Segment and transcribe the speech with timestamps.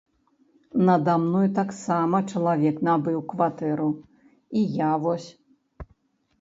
[0.87, 3.89] Нада мной таксама чалавек набыў кватэру,
[4.59, 5.29] і я вось.